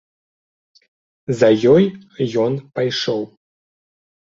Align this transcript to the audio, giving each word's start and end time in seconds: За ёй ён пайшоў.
За 1.43 1.49
ёй 1.75 1.85
ён 2.47 2.53
пайшоў. 2.77 3.21